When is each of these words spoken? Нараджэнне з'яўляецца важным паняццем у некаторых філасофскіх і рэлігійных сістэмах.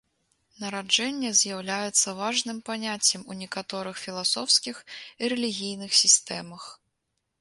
Нараджэнне 0.61 1.29
з'яўляецца 1.41 2.15
важным 2.21 2.57
паняццем 2.69 3.21
у 3.33 3.37
некаторых 3.41 3.95
філасофскіх 4.07 4.81
і 4.81 5.23
рэлігійных 5.35 5.91
сістэмах. 6.03 6.63